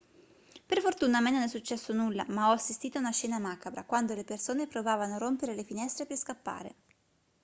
[0.65, 3.83] per fortuna a me non è successo nulla ma ho assistito a una scena macabra
[3.83, 6.75] quando le persone provavano a rompere le finestre per scappare